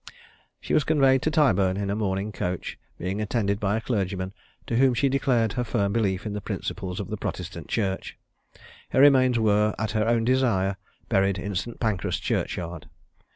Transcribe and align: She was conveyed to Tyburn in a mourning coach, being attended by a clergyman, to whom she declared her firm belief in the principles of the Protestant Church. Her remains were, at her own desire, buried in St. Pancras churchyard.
She 0.59 0.73
was 0.73 0.83
conveyed 0.83 1.21
to 1.21 1.29
Tyburn 1.29 1.77
in 1.77 1.91
a 1.91 1.95
mourning 1.95 2.31
coach, 2.31 2.79
being 2.97 3.21
attended 3.21 3.59
by 3.59 3.77
a 3.77 3.81
clergyman, 3.81 4.33
to 4.65 4.77
whom 4.77 4.95
she 4.95 5.09
declared 5.09 5.53
her 5.53 5.63
firm 5.63 5.93
belief 5.93 6.25
in 6.25 6.33
the 6.33 6.41
principles 6.41 6.99
of 6.99 7.09
the 7.11 7.17
Protestant 7.17 7.67
Church. 7.67 8.17
Her 8.89 8.99
remains 8.99 9.37
were, 9.37 9.75
at 9.77 9.91
her 9.91 10.07
own 10.07 10.25
desire, 10.25 10.77
buried 11.07 11.37
in 11.37 11.53
St. 11.53 11.79
Pancras 11.79 12.17
churchyard. 12.19 12.89